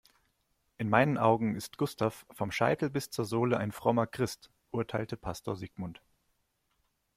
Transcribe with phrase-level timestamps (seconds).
[0.79, 5.55] In meinen Augen ist Gustav vom Scheitel bis zur Sohle ein frommer Christ, urteilte Pastor
[5.55, 6.01] Sigmund.